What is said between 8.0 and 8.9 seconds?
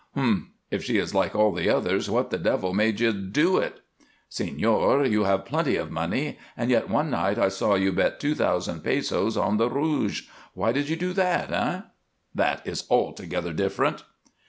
two thousand